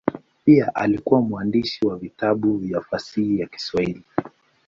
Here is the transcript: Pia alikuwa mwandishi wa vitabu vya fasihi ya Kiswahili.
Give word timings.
Pia 0.45 0.75
alikuwa 0.75 1.21
mwandishi 1.21 1.85
wa 1.87 1.97
vitabu 1.97 2.57
vya 2.57 2.81
fasihi 2.81 3.39
ya 3.39 3.47
Kiswahili. 3.47 4.03